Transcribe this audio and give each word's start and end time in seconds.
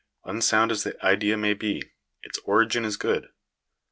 Unsound 0.25 0.71
as 0.71 0.81
the 0.83 0.95
idea 1.05 1.37
may 1.37 1.53
be, 1.53 1.91
its 2.23 2.39
origin 2.39 2.83
is 2.85 2.97
good. 2.97 3.27